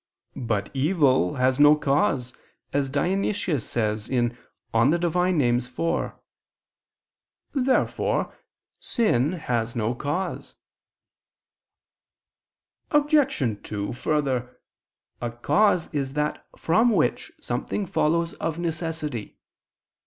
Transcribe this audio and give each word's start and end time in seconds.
But 0.35 0.71
evil 0.73 1.35
has 1.35 1.59
no 1.59 1.75
cause, 1.75 2.33
as 2.73 2.89
Dionysius 2.89 3.69
says 3.69 4.07
(Div. 4.07 4.35
Nom. 4.73 4.91
iv). 4.95 6.11
Therefore 7.53 8.35
sin 8.79 9.33
has 9.33 9.75
no 9.75 9.93
cause. 9.93 10.55
Obj. 12.89 13.59
2: 13.61 13.93
Further, 13.93 14.59
a 15.21 15.29
cause 15.29 15.93
is 15.93 16.13
that 16.13 16.47
from 16.57 16.89
which 16.89 17.31
something 17.39 17.85
follows 17.85 18.33
of 18.33 18.57
necessity. 18.57 19.37